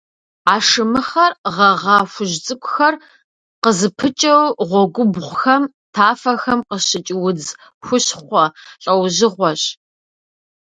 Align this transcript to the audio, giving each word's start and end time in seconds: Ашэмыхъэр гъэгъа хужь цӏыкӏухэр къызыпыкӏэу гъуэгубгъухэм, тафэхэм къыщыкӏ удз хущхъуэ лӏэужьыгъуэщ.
Ашэмыхъэр 0.55 1.31
гъэгъа 1.55 1.97
хужь 2.11 2.37
цӏыкӏухэр 2.45 2.93
къызыпыкӏэу 3.63 4.43
гъуэгубгъухэм, 4.69 5.63
тафэхэм 5.93 6.59
къыщыкӏ 6.69 7.11
удз 7.27 7.47
хущхъуэ 7.85 8.43
лӏэужьыгъуэщ. 8.83 9.61